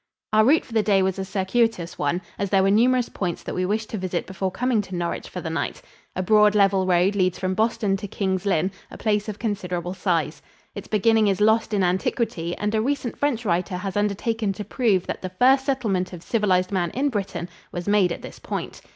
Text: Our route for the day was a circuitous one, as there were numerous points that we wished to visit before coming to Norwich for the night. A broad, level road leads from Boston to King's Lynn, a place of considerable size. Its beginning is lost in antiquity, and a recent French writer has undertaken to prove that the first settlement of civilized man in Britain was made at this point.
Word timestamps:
Our 0.33 0.43
route 0.45 0.65
for 0.65 0.73
the 0.73 0.81
day 0.81 1.03
was 1.03 1.19
a 1.19 1.23
circuitous 1.23 1.95
one, 1.99 2.23
as 2.39 2.49
there 2.49 2.63
were 2.63 2.71
numerous 2.71 3.07
points 3.07 3.43
that 3.43 3.53
we 3.53 3.67
wished 3.67 3.91
to 3.91 3.99
visit 3.99 4.25
before 4.25 4.49
coming 4.49 4.81
to 4.81 4.95
Norwich 4.95 5.29
for 5.29 5.41
the 5.41 5.49
night. 5.51 5.83
A 6.15 6.23
broad, 6.23 6.55
level 6.55 6.87
road 6.87 7.15
leads 7.15 7.37
from 7.37 7.53
Boston 7.53 7.95
to 7.97 8.07
King's 8.07 8.43
Lynn, 8.47 8.71
a 8.89 8.97
place 8.97 9.29
of 9.29 9.37
considerable 9.37 9.93
size. 9.93 10.41
Its 10.73 10.87
beginning 10.87 11.27
is 11.27 11.39
lost 11.39 11.71
in 11.71 11.83
antiquity, 11.83 12.57
and 12.57 12.73
a 12.73 12.81
recent 12.81 13.15
French 13.15 13.45
writer 13.45 13.77
has 13.77 13.95
undertaken 13.95 14.53
to 14.53 14.65
prove 14.65 15.05
that 15.05 15.21
the 15.21 15.29
first 15.29 15.65
settlement 15.67 16.13
of 16.13 16.23
civilized 16.23 16.71
man 16.71 16.89
in 16.95 17.09
Britain 17.09 17.47
was 17.71 17.87
made 17.87 18.11
at 18.11 18.23
this 18.23 18.39
point. 18.39 18.81